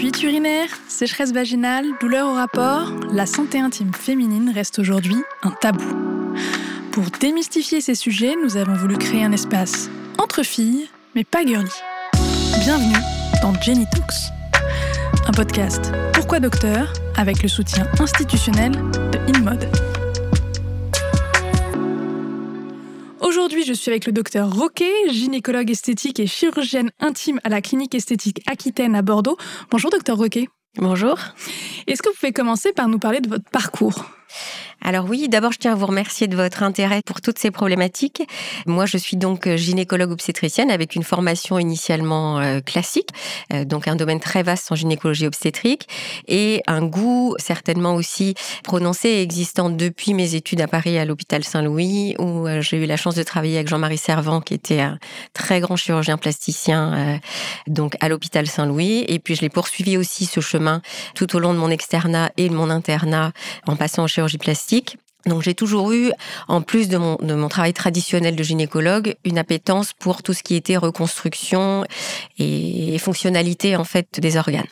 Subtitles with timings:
[0.00, 5.84] Fuite urinaire, sécheresse vaginale, douleur au rapport, la santé intime féminine reste aujourd'hui un tabou.
[6.90, 11.68] Pour démystifier ces sujets, nous avons voulu créer un espace entre filles, mais pas girly.
[12.60, 12.96] Bienvenue
[13.42, 14.32] dans Jenny Talks,
[15.26, 19.68] un podcast Pourquoi Docteur avec le soutien institutionnel de InMode.
[23.30, 27.94] Aujourd'hui, je suis avec le docteur Roquet, gynécologue esthétique et chirurgienne intime à la clinique
[27.94, 29.36] esthétique Aquitaine à Bordeaux.
[29.70, 30.48] Bonjour docteur Roquet.
[30.78, 31.16] Bonjour.
[31.86, 34.04] Est-ce que vous pouvez commencer par nous parler de votre parcours?
[34.82, 38.22] Alors oui, d'abord je tiens à vous remercier de votre intérêt pour toutes ces problématiques.
[38.66, 43.10] Moi je suis donc euh, gynécologue obstétricienne avec une formation initialement euh, classique,
[43.52, 45.86] euh, donc un domaine très vaste en gynécologie obstétrique
[46.28, 48.34] et un goût certainement aussi
[48.64, 52.96] prononcé et existant depuis mes études à Paris à l'hôpital Saint-Louis où j'ai eu la
[52.96, 54.98] chance de travailler avec Jean-Marie Servant qui était un
[55.34, 57.20] très grand chirurgien plasticien
[57.66, 60.80] donc à l'hôpital Saint-Louis et puis je l'ai poursuivi aussi ce chemin
[61.14, 63.32] tout au long de mon externat et de mon internat
[63.66, 64.06] en passant en
[64.38, 66.12] plastique donc j'ai toujours eu,
[66.48, 70.42] en plus de mon, de mon travail traditionnel de gynécologue, une appétence pour tout ce
[70.42, 71.84] qui était reconstruction
[72.38, 74.64] et fonctionnalité en fait des organes.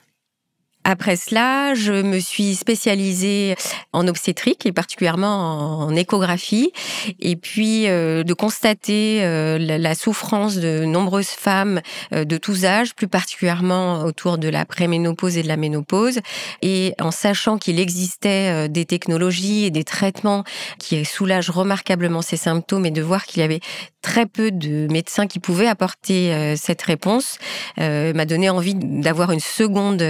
[0.84, 3.56] Après cela, je me suis spécialisée
[3.92, 6.72] en obstétrique et particulièrement en échographie.
[7.20, 11.82] Et puis euh, de constater euh, la souffrance de nombreuses femmes
[12.14, 16.20] euh, de tous âges, plus particulièrement autour de la préménopause et de la ménopause.
[16.62, 20.44] Et en sachant qu'il existait des technologies et des traitements
[20.78, 23.60] qui soulagent remarquablement ces symptômes et de voir qu'il y avait
[24.02, 27.38] très peu de médecins qui pouvaient apporter cette réponse,
[27.76, 30.02] m'a donné envie d'avoir une seconde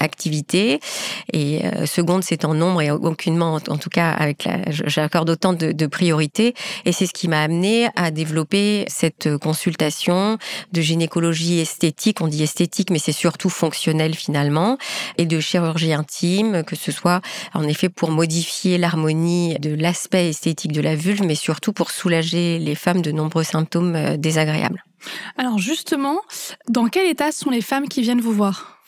[0.00, 0.80] activité.
[1.32, 5.52] Et euh, seconde, c'est en nombre et aucunement, en, tout cas, avec la, j'accorde autant
[5.52, 6.54] de, de priorité.
[6.84, 10.38] Et c'est ce qui m'a amené à développer cette consultation
[10.72, 12.20] de gynécologie esthétique.
[12.20, 14.78] On dit esthétique, mais c'est surtout fonctionnel finalement,
[15.18, 17.20] et de chirurgie intime, que ce soit
[17.54, 22.58] en effet pour modifier l'harmonie de l'aspect esthétique de la vulve, mais surtout pour soulager
[22.58, 23.10] les femmes de
[23.42, 24.84] symptômes euh, désagréables.
[25.36, 26.20] Alors justement,
[26.68, 28.82] dans quel état sont les femmes qui viennent vous voir?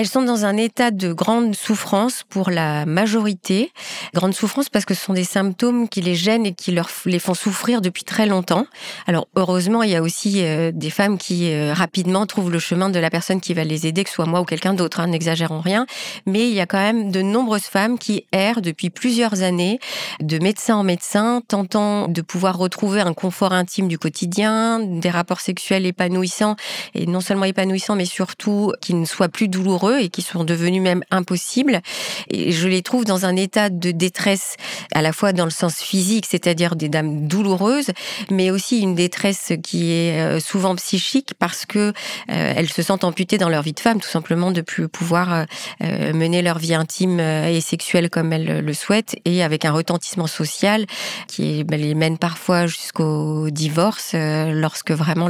[0.00, 3.70] Elles sont dans un état de grande souffrance pour la majorité.
[4.14, 7.18] Grande souffrance parce que ce sont des symptômes qui les gênent et qui leur, les
[7.18, 8.64] font souffrir depuis très longtemps.
[9.06, 12.88] Alors heureusement, il y a aussi euh, des femmes qui euh, rapidement trouvent le chemin
[12.88, 15.08] de la personne qui va les aider, que ce soit moi ou quelqu'un d'autre, hein,
[15.08, 15.84] n'exagérons rien.
[16.24, 19.80] Mais il y a quand même de nombreuses femmes qui errent depuis plusieurs années,
[20.22, 25.40] de médecin en médecin, tentant de pouvoir retrouver un confort intime du quotidien, des rapports
[25.40, 26.56] sexuels épanouissants,
[26.94, 30.82] et non seulement épanouissants, mais surtout qui ne soient plus douloureux et qui sont devenus
[30.82, 31.80] même impossibles.
[32.28, 34.56] Et je les trouve dans un état de détresse,
[34.92, 37.90] à la fois dans le sens physique, c'est-à-dire des dames douloureuses,
[38.30, 41.92] mais aussi une détresse qui est euh, souvent psychique parce que euh,
[42.28, 45.46] elles se sentent amputées dans leur vie de femme, tout simplement de plus pouvoir
[45.82, 50.26] euh, mener leur vie intime et sexuelle comme elles le souhaitent, et avec un retentissement
[50.26, 50.86] social
[51.28, 55.28] qui ben, les mène parfois jusqu'au divorce lorsque vraiment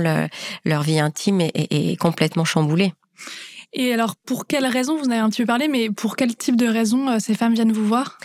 [0.64, 2.92] leur vie intime est complètement chamboulée.
[3.72, 6.34] Et alors, pour quelles raisons, vous en avez un petit peu parlé, mais pour quel
[6.34, 8.18] type de raisons euh, ces femmes viennent vous voir?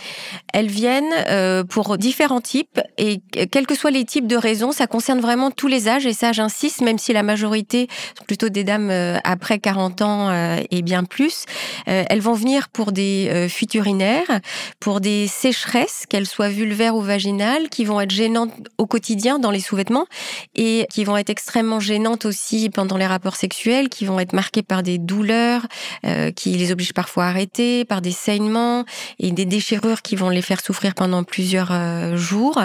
[0.52, 3.20] Elles viennent euh, pour différents types, et
[3.52, 6.32] quels que soient les types de raisons, ça concerne vraiment tous les âges, et ça
[6.32, 7.86] j'insiste, même si la majorité
[8.18, 10.16] sont plutôt des dames euh, après 40 ans
[10.70, 11.44] et bien plus,
[11.86, 14.40] elles vont venir pour des fuites urinaires,
[14.80, 19.50] pour des sécheresses, qu'elles soient vulvaires ou vaginales, qui vont être gênantes au quotidien dans
[19.50, 20.06] les sous-vêtements,
[20.54, 24.62] et qui vont être extrêmement gênantes aussi pendant les rapports sexuels, qui vont être marquées
[24.62, 25.35] par des douleurs
[26.04, 28.84] euh, qui les obligent parfois à arrêter, par des saignements
[29.18, 32.60] et des déchirures qui vont les faire souffrir pendant plusieurs euh, jours.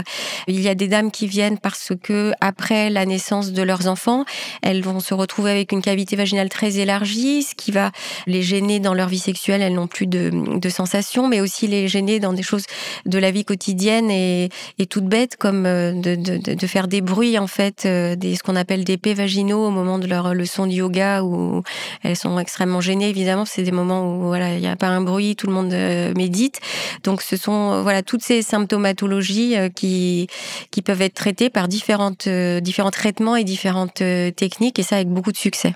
[0.47, 4.25] Il y a des dames qui viennent parce que après la naissance de leurs enfants,
[4.61, 7.91] elles vont se retrouver avec une cavité vaginale très élargie, ce qui va
[8.27, 9.61] les gêner dans leur vie sexuelle.
[9.61, 10.31] Elles n'ont plus de,
[10.69, 12.65] sensations, mais aussi les gêner dans des choses
[13.05, 14.49] de la vie quotidienne et,
[14.79, 18.97] et toutes bêtes comme euh, de, faire des bruits en fait, ce qu'on appelle des
[18.97, 21.63] pets vaginaux au moment de leur leçon de yoga où
[22.03, 23.45] elles sont extrêmement extrêmement gênée, évidemment.
[23.45, 26.13] C'est des moments où voilà, il n'y a pas un bruit, tout le monde euh,
[26.13, 26.59] médite.
[27.03, 30.27] Donc, ce sont euh, voilà toutes ces symptomatologies euh, qui
[30.69, 32.29] qui peuvent être traitées par différentes
[32.61, 34.03] différents traitements et différentes
[34.35, 35.73] techniques, et ça avec beaucoup de succès.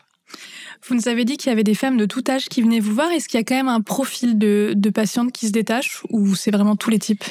[0.88, 2.94] Vous nous avez dit qu'il y avait des femmes de tout âge qui venaient vous
[2.94, 3.12] voir.
[3.12, 6.36] Est-ce qu'il y a quand même un profil de, de patientes qui se détachent ou
[6.36, 7.24] c'est vraiment tous les types?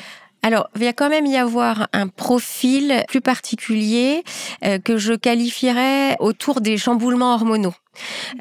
[0.42, 4.24] Alors, il va quand même y avoir un profil plus particulier
[4.84, 7.74] que je qualifierais autour des chamboulements hormonaux.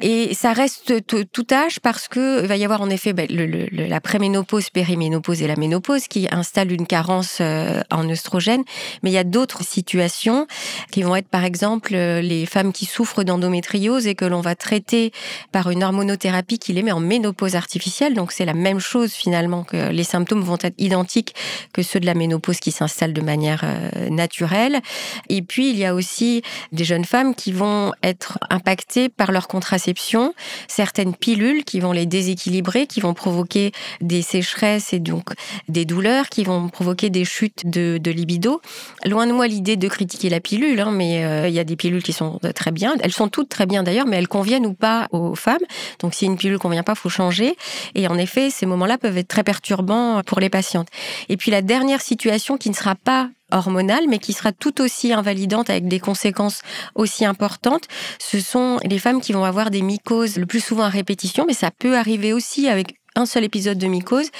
[0.02, 3.66] Et ça reste tout âge parce que il va y avoir en effet ben, le,
[3.70, 8.62] la préménopause, périménopause et la ménopause qui installent une carence euh, en œstrogène.
[9.02, 10.46] Mais il y a d'autres situations
[10.90, 14.54] qui vont être par exemple euh, les femmes qui souffrent d'endométriose et que l'on va
[14.54, 15.12] traiter
[15.52, 18.14] par une hormonothérapie qui les met en ménopause artificielle.
[18.14, 21.34] Donc c'est la même chose finalement que les symptômes vont être identiques
[21.72, 24.80] que ceux de la ménopause qui s'installe de manière euh, naturelle.
[25.28, 26.42] Et puis il y a aussi
[26.72, 30.34] des jeunes femmes qui vont être impactées par leur contraception,
[30.68, 35.30] certaines pilules qui vont les déséquilibrer, qui vont provoquer des sécheresses et donc
[35.68, 38.60] des douleurs, qui vont provoquer des chutes de, libido.
[39.04, 41.76] Loin de moi l'idée de critiquer la pilule, hein, mais euh, il y a des
[41.76, 42.94] pilules qui sont très bien.
[43.00, 45.58] Elles sont toutes très bien d'ailleurs, mais elles conviennent ou pas aux femmes.
[46.00, 47.56] Donc si une pilule convient pas, faut changer.
[47.94, 50.88] Et en effet, ces moments-là peuvent être très perturbants pour les patientes.
[51.28, 55.12] Et puis la dernière situation qui ne sera pas hormonale, mais qui sera tout aussi
[55.12, 56.62] invalidante avec des conséquences
[56.94, 57.84] aussi importantes.
[58.18, 61.54] Ce sont les femmes qui vont avoir des mycoses le plus souvent à répétition, mais
[61.54, 64.30] ça peut arriver aussi avec un seul épisode de mycose,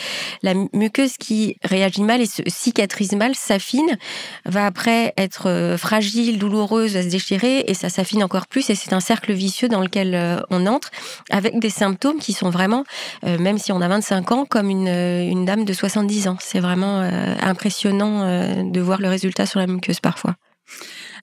[0.43, 3.99] la muqueuse qui réagit mal et se cicatrise mal s'affine,
[4.45, 8.75] va après être euh, fragile, douloureuse, va se déchirer et ça s'affine encore plus et
[8.75, 10.91] c'est un cercle vicieux dans lequel euh, on entre
[11.31, 12.85] avec des symptômes qui sont vraiment,
[13.25, 16.37] euh, même si on a 25 ans, comme une, une dame de 70 ans.
[16.41, 17.01] C'est vraiment
[17.41, 20.35] impressionnant de voir le résultat sur la muqueuse parfois.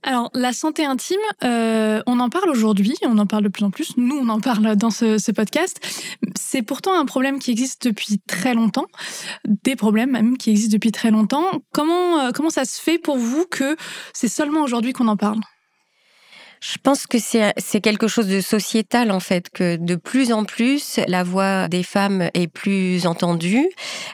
[0.04, 3.70] Alors, la santé intime, euh, on en parle aujourd'hui, on en parle de plus en
[3.70, 3.96] plus.
[3.98, 5.80] Nous, on en parle dans ce, podcast.
[6.36, 8.88] C'est pourtant un problème qui existe depuis très longtemps,
[9.46, 11.46] des problèmes même qui existent depuis très longtemps.
[11.72, 13.76] Comment, euh, comment ça se fait pour vous que
[14.14, 15.40] c'est seulement aujourd'hui qu'on en parle?
[16.62, 21.00] Je pense que c'est quelque chose de sociétal en fait, que de plus en plus
[21.08, 23.68] la voix des femmes est plus entendue,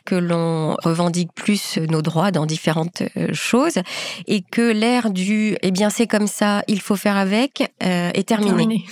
[0.06, 3.80] que l'on revendique plus nos droits dans différentes euh, choses,
[4.28, 8.28] et que l'ère du eh bien c'est comme ça, il faut faire avec euh, est
[8.30, 8.86] terminée.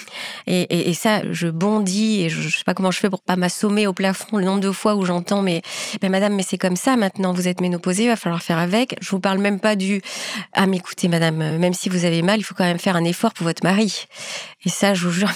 [0.47, 3.21] Et, et, et, ça, je bondis et je, je, sais pas comment je fais pour
[3.21, 5.61] pas m'assommer au plafond le nombre de fois où j'entends mais,
[6.01, 8.97] mais madame mais c'est comme ça maintenant vous êtes ménopausée, il va falloir faire avec.
[8.99, 10.01] Je vous parle même pas du
[10.51, 13.05] ah mais écoutez madame même si vous avez mal il faut quand même faire un
[13.05, 14.07] effort pour votre mari.
[14.65, 15.31] Et ça, je vous jure,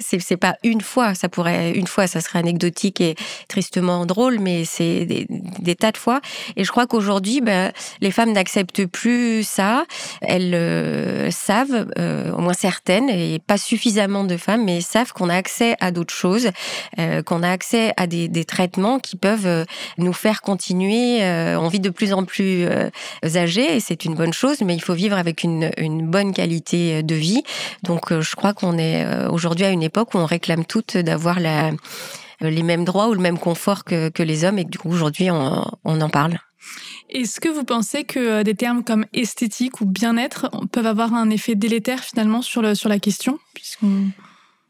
[0.00, 1.14] c'est pas une fois.
[1.14, 3.14] Ça pourrait, une fois, ça serait anecdotique et
[3.48, 6.20] tristement drôle, mais c'est des, tas de fois.
[6.56, 9.84] Et je crois qu'aujourd'hui, ben, les femmes n'acceptent plus ça.
[10.20, 15.28] Elles euh, savent, euh, au moins certaines, et pas suffisamment de femmes, mais savent qu'on
[15.28, 16.50] a accès à d'autres choses,
[16.98, 19.64] euh, qu'on a accès à des, des, traitements qui peuvent
[19.98, 21.20] nous faire continuer.
[21.56, 22.66] on vit de plus en plus
[23.24, 27.02] âgés, et c'est une bonne chose, mais il faut vivre avec une, une bonne qualité
[27.02, 27.42] de vie.
[27.82, 32.62] Donc, je crois qu'on est aujourd'hui à une époque où on réclame toutes d'avoir les
[32.62, 36.08] mêmes droits ou le même confort que, les hommes et du coup aujourd'hui on, en
[36.08, 36.38] parle.
[37.10, 41.30] Est-ce que vous pensez que euh, des termes comme esthétique ou bien-être peuvent avoir un
[41.30, 43.38] effet délétère finalement sur, le, sur la question?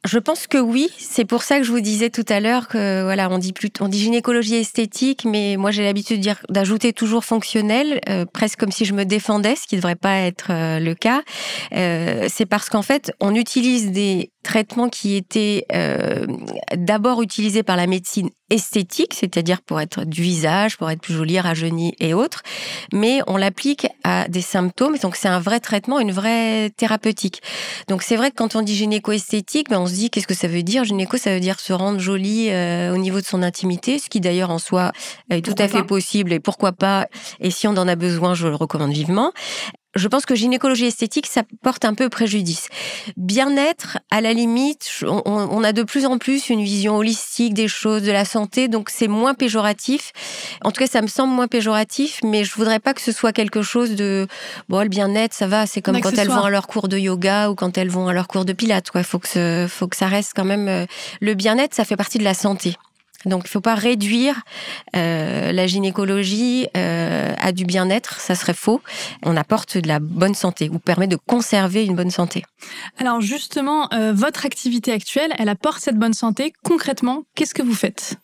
[0.04, 0.90] Je pense que oui.
[0.98, 3.70] C'est pour ça que je vous disais tout à l'heure que voilà, on dit plus,
[3.80, 8.58] on dit gynécologie esthétique, mais moi j'ai l'habitude de dire d'ajouter toujours fonctionnel, euh, presque
[8.58, 11.22] comme si je me défendais, ce qui ne devrait pas être euh, le cas.
[11.70, 16.26] c'est parce qu'en fait, on utilise des traitements qui étaient euh,
[16.76, 21.40] d'abord utilisés par la médecine esthétique, c'est-à-dire pour être du visage, pour être plus joli,
[21.40, 22.42] rajeuni et autres,
[22.92, 27.42] mais on l'applique à des symptômes, donc c'est un vrai traitement, une vraie thérapeutique.
[27.88, 30.46] Donc c'est vrai que quand on dit gynéco-esthétique, ben on se dit qu'est-ce que ça
[30.46, 30.84] veut dire?
[30.84, 34.20] Gynéco, ça veut dire se rendre jolie euh, au niveau de son intimité, ce qui
[34.20, 34.92] d'ailleurs en soi
[35.30, 37.08] est tout à fait possible et pourquoi pas,
[37.40, 39.32] et si on en a besoin, je le recommande vivement
[39.94, 42.68] je pense que gynécologie esthétique, ça porte un peu préjudice.
[43.16, 48.02] Bien-être, à la limite, on, a de plus en plus une vision holistique des choses,
[48.02, 50.12] de la santé, donc c'est moins péjoratif.
[50.62, 53.32] En tout cas, ça me semble moins péjoratif, mais je voudrais pas que ce soit
[53.32, 54.26] quelque chose de
[54.68, 57.50] bon, le bien-être, ça va, c'est comme quand elles vont à leur cours de yoga
[57.50, 58.90] ou quand elles vont à leur cours de pilates.
[58.90, 60.86] Quoi, faut que faut que ça reste quand même euh,
[61.20, 62.76] le bien-être, ça fait partie de la santé.
[63.26, 64.42] Donc, il ne faut pas réduire
[64.96, 68.80] euh, la gynécologie euh, à du bien-être, ça serait faux.
[69.22, 72.44] On apporte de la bonne santé ou permet de conserver une bonne santé.
[72.98, 76.52] Alors justement, euh, votre activité actuelle, elle apporte cette bonne santé.
[76.64, 78.16] Concrètement, qu'est-ce que vous faites?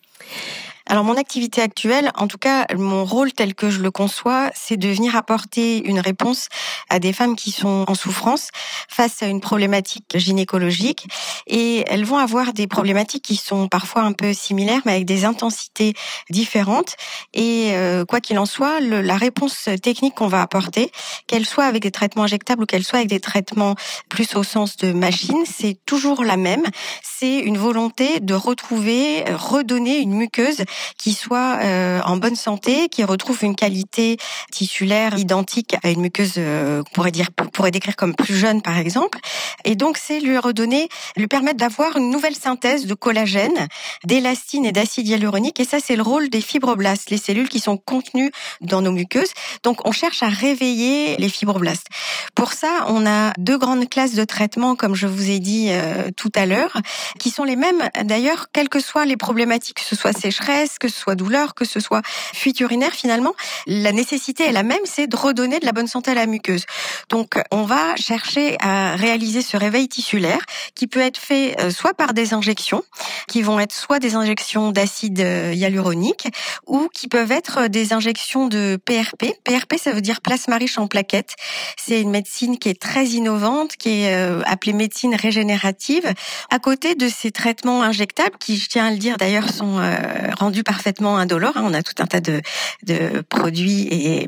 [0.87, 4.77] Alors mon activité actuelle, en tout cas mon rôle tel que je le conçois, c'est
[4.77, 6.47] de venir apporter une réponse
[6.89, 8.49] à des femmes qui sont en souffrance
[8.89, 11.07] face à une problématique gynécologique.
[11.47, 15.25] Et elles vont avoir des problématiques qui sont parfois un peu similaires mais avec des
[15.25, 15.93] intensités
[16.29, 16.95] différentes.
[17.33, 20.91] Et euh, quoi qu'il en soit, la réponse technique qu'on va apporter,
[21.27, 23.75] qu'elle soit avec des traitements injectables ou qu'elle soit avec des traitements
[24.09, 26.63] plus au sens de machine, c'est toujours la même,
[27.01, 30.63] c'est une volonté de retrouver, redonner une muqueuse
[30.97, 34.17] qui soit euh, en bonne santé, qui retrouve une qualité
[34.51, 38.77] tissulaire identique à une muqueuse, euh, on pourrait dire, pourrait décrire comme plus jeune par
[38.77, 39.19] exemple.
[39.65, 43.67] Et donc c'est lui redonner, lui permettre d'avoir une nouvelle synthèse de collagène,
[44.05, 45.59] d'élastine et d'acide hyaluronique.
[45.59, 49.31] Et ça c'est le rôle des fibroblastes, les cellules qui sont contenues dans nos muqueuses.
[49.63, 51.87] Donc on cherche à réveiller les fibroblastes.
[52.35, 56.09] Pour ça, on a deux grandes classes de traitements, comme je vous ai dit euh,
[56.15, 56.77] tout à l'heure,
[57.19, 60.87] qui sont les mêmes d'ailleurs, quelles que soient les problématiques, que ce soit sécheresse, que
[60.87, 62.01] ce soit douleur, que ce soit
[62.33, 62.93] fuite urinaire.
[62.93, 63.33] Finalement,
[63.67, 66.65] la nécessité est la même, c'est de redonner de la bonne santé à la muqueuse.
[67.09, 70.41] Donc, on va chercher à réaliser ce réveil tissulaire
[70.75, 72.83] qui peut être fait euh, soit par des injections,
[73.27, 76.27] qui vont être soit des injections d'acide euh, hyaluronique,
[76.67, 79.33] ou qui peuvent être des injections de PRP.
[79.43, 81.35] PRP, ça veut dire plasma riche en plaquettes.
[81.77, 86.13] C'est une médecine qui est très innovante, qui est euh, appelée médecine régénérative.
[86.49, 89.93] À côté de ces traitements injectables, qui, je tiens à le dire d'ailleurs, sont euh,
[90.51, 91.55] rendus parfaitement indolores.
[91.55, 91.63] Hein.
[91.63, 92.41] On a tout un tas de,
[92.83, 94.27] de produits et,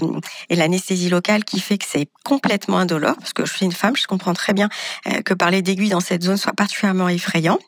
[0.49, 3.97] et l'anesthésie locale qui fait que c'est complètement indolore, parce que je suis une femme,
[3.97, 4.69] je comprends très bien
[5.07, 7.59] euh, que parler d'aiguilles dans cette zone soit particulièrement effrayant.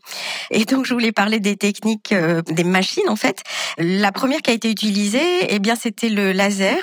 [0.52, 2.14] Et donc, je voulais parler des techniques,
[2.48, 3.44] des machines en fait.
[3.78, 6.78] La première qui a été utilisée, eh bien, c'était le laser,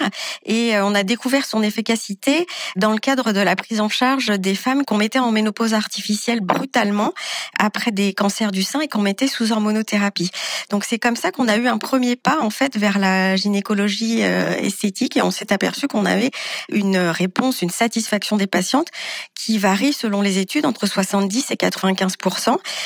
[0.45, 4.55] et on a découvert son efficacité dans le cadre de la prise en charge des
[4.55, 7.15] femmes qu'on mettait en ménopause artificielle brutalement
[7.59, 10.31] après des cancers du sein et qu'on mettait sous hormonothérapie.
[10.69, 14.55] Donc c'est comme ça qu'on a un premier pas en fait vers la gynécologie euh,
[14.57, 16.31] esthétique et on s'est aperçu qu'on avait
[16.71, 18.89] une réponse, une satisfaction des patientes
[19.35, 22.17] qui varie selon les études entre 70 et 95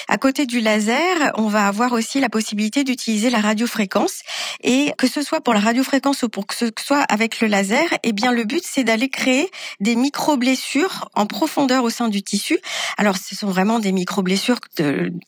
[0.09, 4.23] À côté du laser, on va avoir aussi la possibilité d'utiliser la radiofréquence
[4.63, 7.87] et que ce soit pour la radiofréquence ou pour que ce soit avec le laser,
[8.03, 12.59] eh bien le but c'est d'aller créer des micro-blessures en profondeur au sein du tissu.
[12.97, 14.61] Alors ce sont vraiment des micro-blessures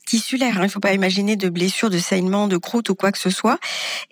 [0.06, 0.62] tissulaires, hein.
[0.62, 3.30] il ne faut pas imaginer de blessures de saignement, de croûte ou quoi que ce
[3.30, 3.37] soit.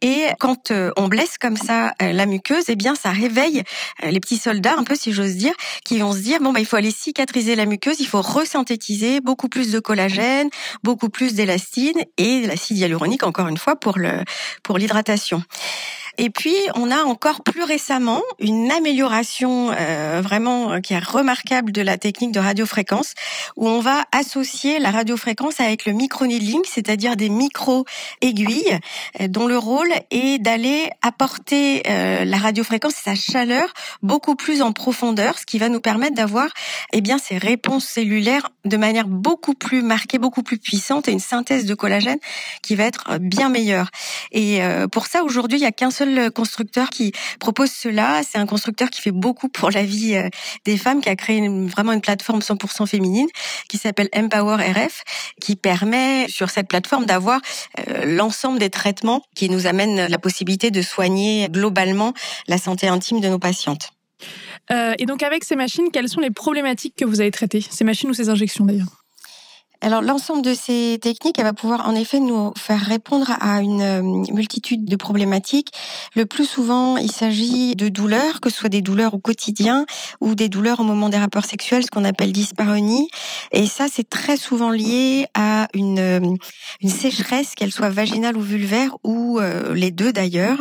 [0.02, 3.62] Et quand euh, on blesse comme ça euh, la muqueuse, eh bien ça réveille
[4.04, 5.54] euh, les petits soldats, un peu si j'ose dire,
[5.84, 9.20] qui vont se dire bon bah il faut aller cicatriser la muqueuse, il faut resynthétiser
[9.20, 10.48] beaucoup plus de collagène,
[10.82, 14.22] beaucoup plus d'élastine et de l'acide hyaluronique encore une fois pour le
[14.62, 15.42] pour l'hydratation.
[16.18, 21.72] Et puis, on a encore plus récemment une amélioration euh, vraiment euh, qui est remarquable
[21.72, 23.12] de la technique de radiofréquence,
[23.56, 28.78] où on va associer la radiofréquence avec le micro-needling, c'est-à-dire des micro-aiguilles,
[29.20, 35.38] euh, dont le rôle est d'aller apporter la radiofréquence, sa chaleur, beaucoup plus en profondeur,
[35.38, 36.48] ce qui va nous permettre d'avoir
[36.92, 41.20] eh bien, ces réponses cellulaires de manière beaucoup plus marquée, beaucoup plus puissante et une
[41.20, 42.18] synthèse de collagène
[42.62, 43.90] qui va être bien meilleure.
[44.32, 44.60] Et
[44.92, 48.22] pour ça, aujourd'hui, il y a qu'un seul constructeur qui propose cela.
[48.28, 50.28] C'est un constructeur qui fait beaucoup pour la vie euh,
[50.64, 53.28] des femmes, qui a créé vraiment une plateforme 100% féminine
[53.68, 55.02] qui s'appelle Empower RF,
[55.40, 57.40] qui permet sur cette plateforme d'avoir
[57.78, 62.12] euh, l'ensemble des traitements qui nous amènent la possibilité de soigner globalement
[62.48, 63.90] la santé intime de nos patientes.
[64.70, 67.64] Euh, et donc avec ces machines, quelles sont les problématiques que vous avez traitées?
[67.68, 69.05] Ces machines ou ces injections d'ailleurs?
[69.82, 73.82] Alors l'ensemble de ces techniques, elle va pouvoir en effet nous faire répondre à une
[73.82, 74.02] euh,
[74.32, 75.72] multitude de problématiques.
[76.14, 79.84] Le plus souvent, il s'agit de douleurs, que ce soit des douleurs au quotidien
[80.20, 83.08] ou des douleurs au moment des rapports sexuels, ce qu'on appelle dyspareunie.
[83.52, 86.34] Et ça, c'est très souvent lié à une, euh,
[86.80, 90.58] une sécheresse, qu'elle soit vaginale ou vulvaire, ou euh, les deux d'ailleurs.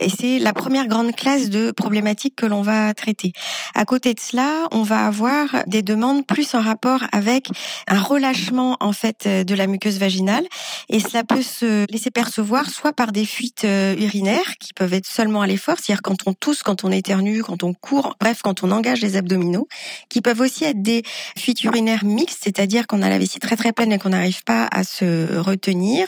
[0.00, 3.32] Et c'est la première grande classe de problématiques que l'on va traiter.
[3.74, 7.48] À côté de cela, on va avoir des demandes plus en rapport avec
[7.88, 10.44] un relâchement en fait euh, de la muqueuse vaginale
[10.88, 15.06] et cela peut se laisser percevoir soit par des fuites euh, urinaires qui peuvent être
[15.06, 18.62] seulement à l'effort, c'est-à-dire quand on tousse, quand on éternue, quand on court, bref, quand
[18.62, 19.66] on engage les abdominaux,
[20.08, 21.02] qui peuvent aussi être des
[21.36, 24.68] fuites urinaires mixtes, c'est-à-dire qu'on a la vessie très très pleine et qu'on n'arrive pas
[24.70, 26.06] à se retenir.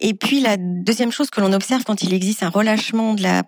[0.00, 3.42] Et puis la deuxième chose que l'on observe quand il existe un relâchement de la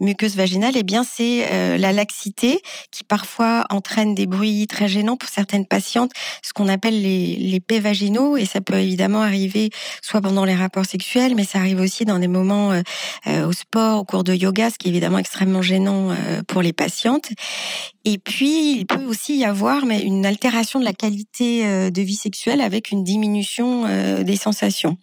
[0.00, 5.16] muqueuse vaginale, eh bien c'est euh, la laxité qui parfois entraîne des bruits très gênants
[5.16, 7.60] pour certaines patientes, ce qu'on appelle les, les
[8.36, 9.70] et ça peut évidemment arriver
[10.02, 12.82] soit pendant les rapports sexuels, mais ça arrive aussi dans des moments euh,
[13.26, 16.62] euh, au sport, au cours de yoga, ce qui est évidemment extrêmement gênant euh, pour
[16.62, 17.30] les patientes.
[18.04, 22.14] Et puis, il peut aussi y avoir mais une altération de la qualité de vie
[22.14, 23.84] sexuelle avec une diminution
[24.22, 24.96] des sensations.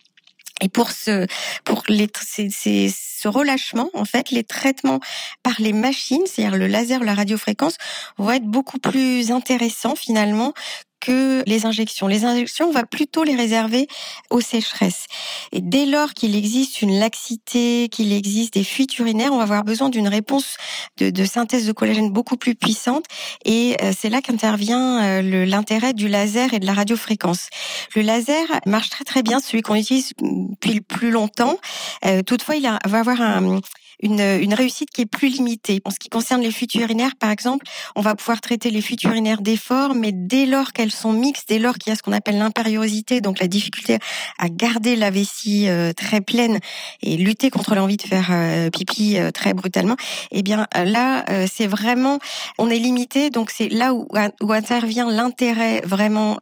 [0.61, 1.27] Et pour ce,
[1.63, 2.49] pour les, ces,
[2.89, 4.99] ce relâchement, en fait, les traitements
[5.43, 7.77] par les machines, c'est-à-dire le laser la radiofréquence,
[8.17, 10.53] vont être beaucoup plus intéressants finalement
[10.99, 12.07] que les injections.
[12.07, 13.87] Les injections, on va plutôt les réserver
[14.29, 15.05] aux sécheresses.
[15.51, 19.63] Et dès lors qu'il existe une laxité, qu'il existe des fuites urinaires, on va avoir
[19.63, 20.57] besoin d'une réponse
[20.97, 23.05] de, synthèse de collagène beaucoup plus puissante.
[23.45, 27.49] Et euh, c'est là qu'intervient euh, l'intérêt du laser et de la radiofréquence.
[27.95, 31.57] Le laser marche très très bien, celui qu'on utilise depuis le plus longtemps.
[32.05, 33.59] Euh, toutefois, il va avoir un,
[34.01, 35.81] une, une, réussite qui est plus limitée.
[35.85, 39.03] En ce qui concerne les fuites urinaires, par exemple, on va pouvoir traiter les fuites
[39.03, 42.11] urinaires d'effort, mais dès lors qu'elles sont mixtes, dès lors qu'il y a ce qu'on
[42.11, 43.97] appelle l'impériosité, donc la difficulté
[44.37, 46.59] à garder la vessie euh, très pleine
[47.01, 49.95] et lutter contre l'envie de faire euh, pipi euh, très brutalement,
[50.31, 52.19] eh bien là, c'est vraiment,
[52.57, 53.29] on est limité.
[53.29, 54.07] Donc c'est là où,
[54.41, 56.39] où intervient l'intérêt vraiment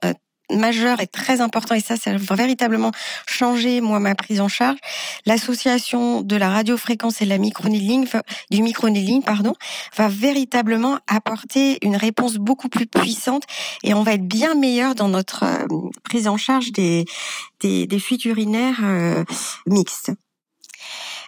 [0.51, 2.91] majeur et très important, et ça, ça va véritablement
[3.27, 4.77] changer, moi, ma prise en charge.
[5.25, 8.07] L'association de la radiofréquence et de la microneedling,
[8.51, 9.53] du microneedling, pardon,
[9.95, 13.43] va véritablement apporter une réponse beaucoup plus puissante
[13.83, 15.67] et on va être bien meilleur dans notre euh,
[16.03, 17.05] prise en charge des,
[17.61, 19.23] des, des fuites urinaires euh,
[19.65, 20.11] mixtes.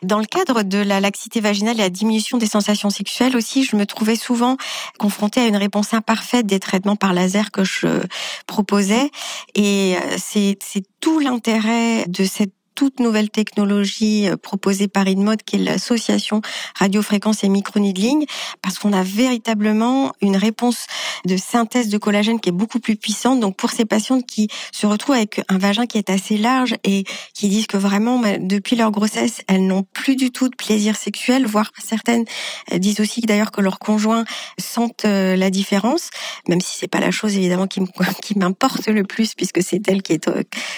[0.03, 3.75] Dans le cadre de la laxité vaginale et la diminution des sensations sexuelles aussi, je
[3.75, 4.57] me trouvais souvent
[4.99, 8.03] confrontée à une réponse imparfaite des traitements par laser que je
[8.45, 9.11] proposais.
[9.55, 10.57] Et euh, c'est
[10.99, 16.41] tout l'intérêt de cette toute nouvelle technologie euh, proposée par InMode, qui est l'association
[16.75, 18.27] radiofréquence et microneedling,
[18.61, 20.85] parce qu'on a véritablement une réponse
[21.25, 23.39] de synthèse de collagène qui est beaucoup plus puissante.
[23.39, 27.03] Donc pour ces patientes qui se retrouvent avec un vagin qui est assez large et
[27.33, 30.95] qui disent que vraiment bah, depuis leur grossesse, elles n'ont plus du tout de plaisir
[30.95, 32.25] sexuel, voire certaines
[32.71, 34.25] euh, disent aussi d'ailleurs que leurs conjoints
[34.59, 36.11] sentent euh, la différence,
[36.47, 37.81] même si c'est pas la chose évidemment qui
[38.37, 40.29] m'importe le plus puisque c'est elle qui est,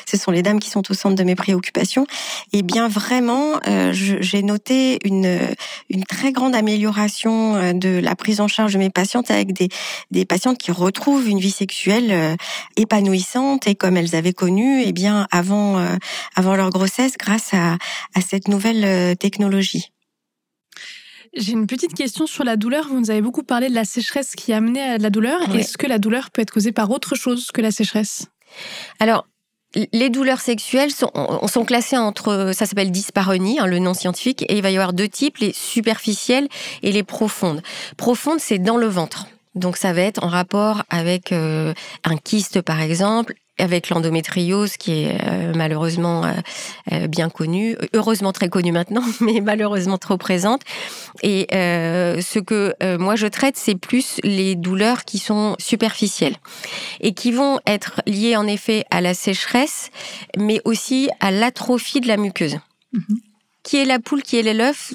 [0.10, 3.60] ce sont les dames qui sont au centre de mes préoccupations et eh bien vraiment,
[3.68, 5.40] euh, j'ai noté une,
[5.90, 9.70] une très grande amélioration euh, de la prise en charge de mes patientes avec des,
[10.12, 12.36] des patientes qui retrouvent une vie sexuelle euh,
[12.78, 15.84] épanouissante et comme elles avaient connu, et eh bien avant,
[16.36, 17.78] avant leur grossesse, grâce à,
[18.16, 19.92] à cette nouvelle technologie.
[21.36, 22.88] J'ai une petite question sur la douleur.
[22.88, 25.56] Vous nous avez beaucoup parlé de la sécheresse qui amenait à la douleur.
[25.56, 28.28] Est-ce que la douleur peut être causée par autre chose que la sécheresse?
[29.00, 29.28] Alors,
[29.76, 31.12] les douleurs sexuelles sont,
[31.48, 34.94] sont classées entre, ça s'appelle dyspareunie, hein, le nom scientifique, et il va y avoir
[34.94, 36.48] deux types, les superficielles
[36.82, 37.62] et les profondes.
[37.98, 39.28] Profondes, c'est dans le ventre.
[39.56, 41.74] Donc ça va être en rapport avec euh,
[42.04, 46.32] un kyste par exemple, avec l'endométriose qui est euh, malheureusement euh,
[46.92, 50.62] euh, bien connue, heureusement très connue maintenant, mais malheureusement trop présente.
[51.22, 56.36] Et ce que moi je traite, c'est plus les douleurs qui sont superficielles
[57.02, 59.92] et qui vont être liées en effet à la sécheresse,
[60.38, 62.58] mais aussi à l'atrophie de la muqueuse.
[62.94, 63.16] Mm-hmm.
[63.64, 64.94] Qui est la poule, qui est l'œuf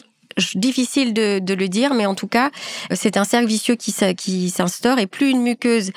[0.55, 2.51] difficile de, de, le dire, mais en tout cas,
[2.93, 5.93] c'est un cercle vicieux qui, qui s'instaure et plus une muqueuse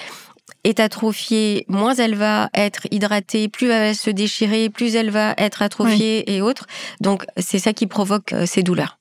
[0.63, 5.34] est atrophiée, moins elle va être hydratée, plus elle va se déchirer, plus elle va
[5.38, 6.65] être atrophiée et autres.
[7.02, 8.98] Donc c'est ça qui provoque euh, ces douleurs.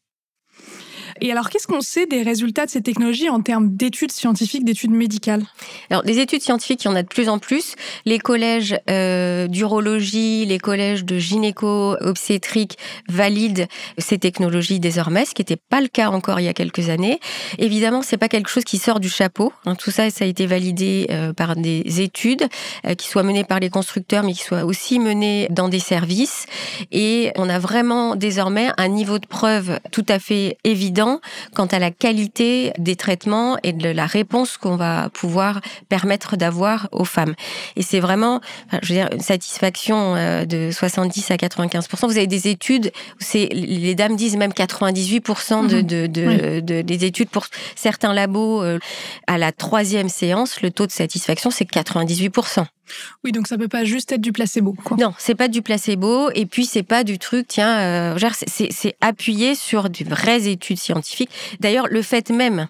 [1.21, 4.91] Et alors, qu'est-ce qu'on sait des résultats de ces technologies en termes d'études scientifiques, d'études
[4.91, 5.43] médicales?
[5.91, 7.75] Alors, des études scientifiques, il y en a de plus en plus.
[8.05, 13.67] Les collèges euh, d'urologie, les collèges de gynéco-obstétrique valident
[13.99, 17.21] ces technologies désormais, ce qui n'était pas le cas encore il y a quelques années.
[17.59, 19.53] Évidemment, c'est pas quelque chose qui sort du chapeau.
[19.65, 19.75] Hein.
[19.75, 22.47] Tout ça, ça a été validé euh, par des études
[22.87, 26.47] euh, qui soient menées par les constructeurs, mais qui soient aussi menées dans des services.
[26.93, 31.06] Et on a vraiment désormais un niveau de preuve tout à fait évident
[31.55, 36.88] quant à la qualité des traitements et de la réponse qu'on va pouvoir permettre d'avoir
[36.92, 37.35] aux femmes.
[37.77, 38.40] Et c'est vraiment,
[38.83, 43.49] je veux dire, une satisfaction euh, de 70 à 95% Vous avez des études, c'est
[43.53, 48.79] les dames disent même 98 de, de, de, de, des études pour certains labos euh,
[49.27, 52.76] à la troisième séance, le taux de satisfaction c'est 98
[53.25, 54.75] oui, donc ça peut pas juste être du placebo.
[54.85, 54.96] Quoi.
[54.96, 57.46] Non, c'est pas du placebo, et puis c'est pas du truc.
[57.49, 61.31] Tiens, euh, c'est appuyé sur de vraies études scientifiques.
[61.61, 62.68] D'ailleurs, le fait même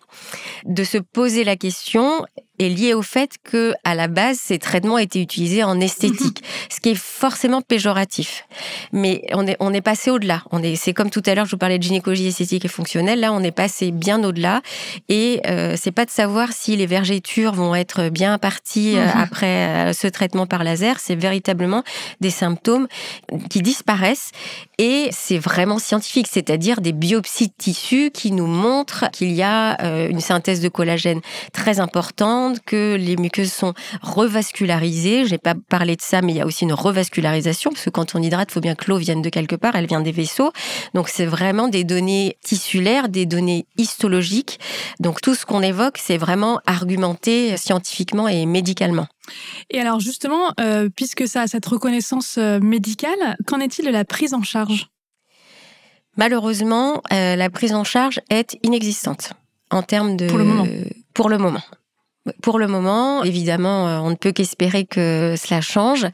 [0.65, 2.25] de se poser la question
[2.59, 6.49] est lié au fait que à la base ces traitements étaient utilisés en esthétique, mhm.
[6.71, 8.45] ce qui est forcément péjoratif.
[8.93, 10.43] Mais on est on est passé au-delà.
[10.53, 13.21] On est c'est comme tout à l'heure je vous parlais de gynécologie esthétique et fonctionnelle.
[13.21, 14.63] Là on est passé bien au-delà
[15.09, 19.21] et euh, c'est pas de savoir si les vergetures vont être bien parties euh, mhm.
[19.21, 21.01] après euh, ce traitement par laser.
[21.01, 21.83] C'est véritablement
[22.21, 22.89] des symptômes
[23.51, 24.31] qui disparaissent
[24.79, 29.81] et c'est vraiment scientifique, c'est-à-dire des biopsies de tissus qui nous montrent qu'il y a
[29.83, 31.21] euh, une synthèse de collagène
[31.53, 35.25] très importante que les muqueuses sont revascularisées.
[35.25, 37.91] Je n'ai pas parlé de ça, mais il y a aussi une revascularisation, parce que
[37.91, 40.13] quand on hydrate, il faut bien que l'eau vienne de quelque part, elle vient des
[40.13, 40.53] vaisseaux.
[40.93, 44.61] Donc c'est vraiment des données tissulaires, des données histologiques.
[45.01, 49.07] Donc tout ce qu'on évoque, c'est vraiment argumenté scientifiquement et médicalement.
[49.71, 54.05] Et alors justement, euh, puisque ça a cette reconnaissance euh, médicale, qu'en est-il de la
[54.05, 54.89] prise en charge?
[56.17, 59.33] Malheureusement, euh, la prise en charge est inexistante
[59.71, 60.27] en termes de...
[60.27, 60.67] Pour le moment.
[61.15, 61.63] Pour le moment.
[62.43, 66.07] Pour le moment, évidemment, euh, on ne peut qu'espérer que cela change.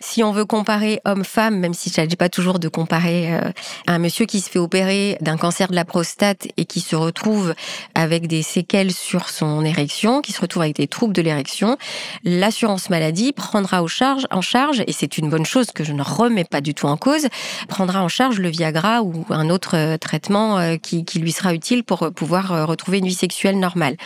[0.00, 3.52] Si on veut comparer homme-femme, même si je pas toujours de comparer euh,
[3.86, 7.54] un monsieur qui se fait opérer d'un cancer de la prostate et qui se retrouve
[7.94, 11.76] avec des séquelles sur son érection, qui se retrouve avec des troubles de l'érection,
[12.24, 16.02] l'assurance maladie prendra en charge, en charge, et c'est une bonne chose que je ne
[16.02, 17.28] remets pas du tout en cause,
[17.68, 21.84] prendra en charge le Viagra ou un autre euh, traitement qui, qui lui sera utile
[21.84, 23.96] pour pouvoir retrouver une vie sexuelle normale.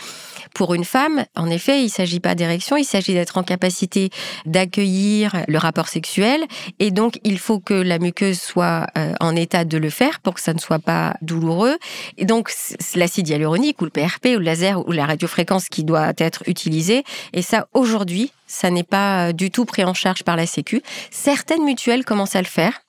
[0.53, 4.09] Pour une femme, en effet, il ne s'agit pas d'érection, il s'agit d'être en capacité
[4.45, 6.43] d'accueillir le rapport sexuel.
[6.79, 10.35] Et donc, il faut que la muqueuse soit euh, en état de le faire pour
[10.35, 11.77] que ça ne soit pas douloureux.
[12.17, 12.51] Et donc,
[12.95, 17.03] l'acide hyaluronique ou le PRP ou le laser ou la radiofréquence qui doit être utilisée.
[17.33, 20.81] Et ça, aujourd'hui, ça n'est pas du tout pris en charge par la Sécu.
[21.09, 22.84] Certaines mutuelles commencent à le faire.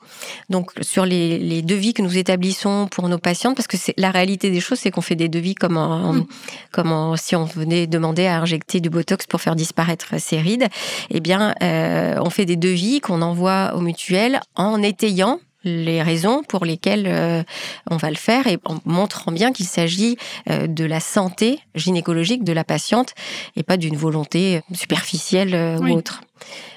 [0.51, 4.51] Donc sur les, devis que nous établissons pour nos patientes, parce que c'est la réalité
[4.51, 6.27] des choses, c'est qu'on fait des devis comme, mm.
[6.73, 10.69] comme si on venait demander à injecter du botox pour faire disparaître ses rides.
[11.11, 16.43] Eh bien, euh, on fait des devis qu'on envoie aux mutuelles en étayant les raisons
[16.43, 17.43] pour lesquelles euh,
[17.91, 20.17] on va le faire et en montrant bien qu'il s'agit
[20.49, 23.15] euh, de la santé gynécologique de la patiente
[23.57, 26.23] et pas d'une volonté superficielle euh, ou autre.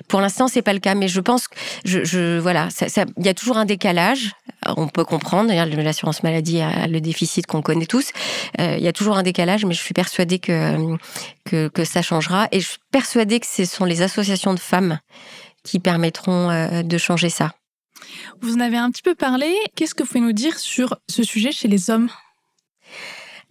[0.07, 2.69] Pour l'instant, c'est pas le cas, mais je pense que je, voilà,
[3.17, 4.31] il y a toujours un décalage.
[4.65, 5.53] On peut comprendre.
[5.53, 8.11] L'assurance maladie a le déficit qu'on connaît tous.
[8.57, 10.95] il y a toujours un décalage, mais je suis persuadée que,
[11.45, 12.47] que, que ça changera.
[12.51, 14.99] Et je suis persuadée que ce sont les associations de femmes
[15.63, 17.51] qui permettront de changer ça.
[18.41, 19.53] Vous en avez un petit peu parlé.
[19.75, 22.09] Qu'est-ce que vous pouvez nous dire sur ce sujet chez les hommes?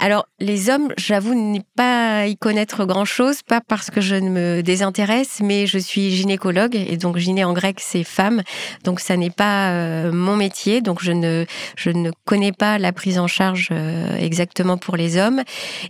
[0.01, 4.63] Alors, les hommes, j'avoue n'y pas y connaître grand-chose, pas parce que je ne me
[4.63, 8.43] désintéresse, mais je suis gynécologue, et donc gyné en grec, c'est femme,
[8.85, 12.93] donc ça n'est pas euh, mon métier, donc je ne, je ne connais pas la
[12.93, 15.43] prise en charge euh, exactement pour les hommes.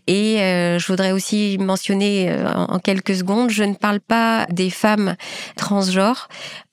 [0.07, 5.17] Et euh, je voudrais aussi mentionner en quelques secondes, je ne parle pas des femmes
[5.57, 6.29] transgenres,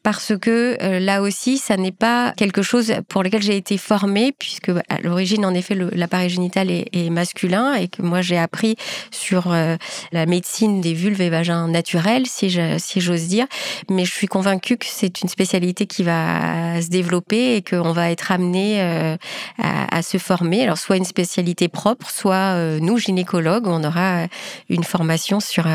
[0.05, 4.35] parce que euh, là aussi, ça n'est pas quelque chose pour lequel j'ai été formée,
[4.37, 8.75] puisque à l'origine, en effet, l'appareil génital est, masculin et que moi, j'ai appris
[9.09, 9.77] sur euh,
[10.11, 13.47] la médecine des vulves et vagins naturels, si j'ose dire.
[13.89, 18.11] Mais je suis convaincue que c'est une spécialité qui va se développer et qu'on va
[18.11, 19.17] être amené euh,
[19.57, 20.61] à, à, se former.
[20.61, 24.27] Alors, soit une spécialité propre, soit nous, gynécologues, on aura
[24.69, 25.65] une formation sur,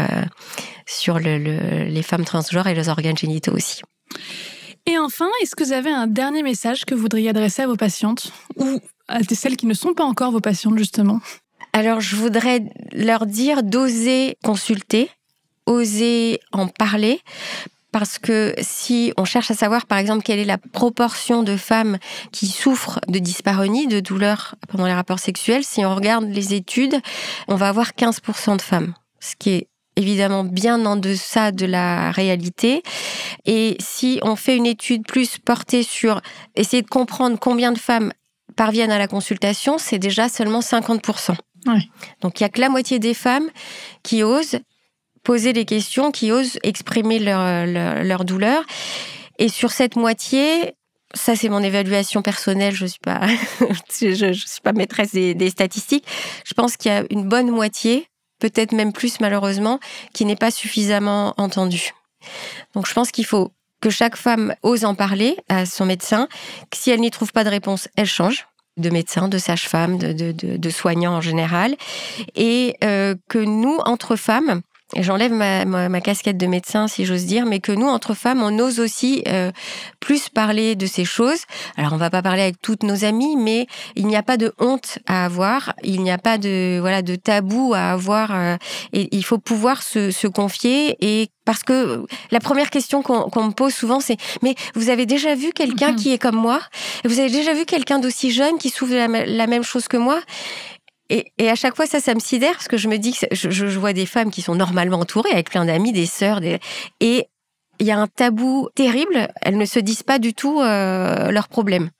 [0.87, 1.37] sur le,
[1.89, 3.83] les femmes transgenres et les organes génitaux aussi.
[4.87, 7.77] Et enfin, est-ce que vous avez un dernier message que vous voudriez adresser à vos
[7.77, 11.21] patientes ou à celles qui ne sont pas encore vos patientes justement?
[11.73, 15.11] Alors, je voudrais leur dire d'oser consulter,
[15.67, 17.21] oser en parler.
[17.93, 21.99] Parce que si on cherche à savoir, par exemple, quelle est la proportion de femmes
[22.31, 27.01] qui souffrent de dyspareunie, de douleur pendant les rapports sexuels, si on regarde les études,
[27.49, 29.69] on va avoir 15% de femmes, ce qui est
[30.01, 32.83] évidemment bien en deçà de la réalité.
[33.47, 36.21] Et si on fait une étude plus portée sur
[36.57, 38.13] essayer de comprendre combien de femmes
[38.57, 41.37] parviennent à la consultation, c'est déjà seulement 50%.
[42.23, 43.49] Donc il n'y a que la moitié des femmes
[44.03, 44.59] qui osent
[45.23, 47.67] poser des questions, qui osent exprimer leur,
[48.03, 48.65] leur, douleur.
[49.39, 50.75] Et sur cette moitié,
[51.15, 53.21] ça c'est mon évaluation personnelle, je suis pas,
[54.01, 56.07] je, suis pas maîtresse des, des statistiques.
[56.47, 58.07] Je pense qu'il y a une bonne moitié
[58.41, 59.79] peut-être même plus malheureusement,
[60.13, 61.93] qui n'est pas suffisamment entendu.
[62.75, 66.29] Donc je pense qu'il faut que chaque femme ose en parler à son médecin,
[66.75, 71.15] si elle n'y trouve pas de réponse, elle change de médecin, de sage-femme, de, soignant
[71.15, 71.77] en général,
[72.35, 74.63] et euh, que nous, entre femmes,
[74.97, 78.59] j'enlève ma, ma, casquette de médecin, si j'ose dire, mais que nous, entre femmes, on
[78.59, 79.53] ose aussi euh,
[80.01, 81.43] plus parler de ces choses.
[81.77, 84.53] Alors, on va pas parler avec toutes nos amies, mais il n'y a pas de
[84.59, 88.57] honte à avoir, il n'y a pas de voilà de tabou à avoir, euh,
[88.93, 90.97] et il faut pouvoir se, se, confier.
[91.01, 95.35] Et parce que la première question qu'on me pose souvent, c'est mais vous avez déjà
[95.35, 95.97] vu quelqu'un mm-hmm.
[95.97, 96.61] qui est comme moi?
[97.05, 99.97] Vous avez déjà vu quelqu'un d'aussi jeune qui souffre de la, la même chose que
[99.97, 100.21] moi?
[101.11, 103.79] Et, à chaque fois, ça, ça me sidère parce que je me dis que je,
[103.79, 106.41] vois des femmes qui sont normalement entourées avec plein d'amis, des sœurs,
[107.01, 107.27] et
[107.81, 109.29] il y a un tabou terrible.
[109.43, 111.91] Elles ne se disent pas du tout euh, leurs problèmes.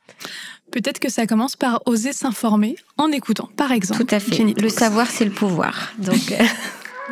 [0.71, 4.05] Peut-être que ça commence par oser s'informer en écoutant, par exemple.
[4.05, 4.45] Tout à fait.
[4.45, 5.93] Le savoir, c'est le pouvoir.
[5.99, 6.33] Donc.
[6.33, 6.45] Euh,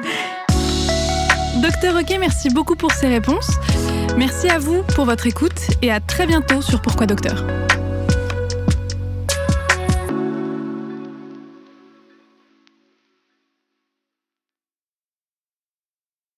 [1.63, 3.51] Docteur Ok, merci beaucoup pour ces réponses.
[4.17, 7.45] Merci à vous pour votre écoute et à très bientôt sur Pourquoi Docteur?